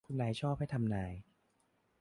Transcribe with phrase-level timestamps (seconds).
[0.05, 1.13] คุณนายชอบให้ทำนาย